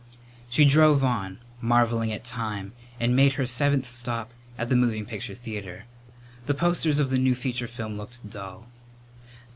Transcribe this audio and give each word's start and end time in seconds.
She 0.49 0.65
drove 0.65 1.03
on, 1.03 1.37
marvelling 1.61 2.11
at 2.11 2.23
time, 2.25 2.73
and 2.99 3.15
made 3.15 3.33
her 3.33 3.45
seventh 3.45 3.85
stop 3.85 4.31
at 4.57 4.67
the 4.69 4.75
moving 4.75 5.05
picture 5.05 5.35
theatre. 5.35 5.83
The 6.47 6.55
posters 6.55 6.99
of 6.99 7.11
the 7.11 7.19
new 7.19 7.35
feature 7.35 7.67
film 7.67 7.97
looked 7.97 8.27
dull. 8.27 8.65